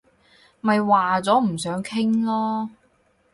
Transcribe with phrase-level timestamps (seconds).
[0.61, 2.69] 咪話咗唔想傾囉